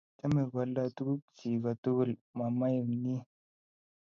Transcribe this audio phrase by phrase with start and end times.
[0.19, 3.15] Chame koaldoi tuguk chi kotugul mamaenyi